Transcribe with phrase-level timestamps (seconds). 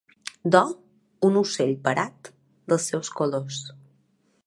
[0.55, 0.71] D'or,
[1.29, 2.33] un ocell parat,
[2.73, 3.65] dels seus colors.